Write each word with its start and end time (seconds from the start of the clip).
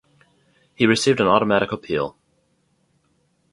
He 0.73 0.87
received 0.87 1.19
an 1.19 1.27
automatic 1.27 1.71
appeal. 1.71 2.17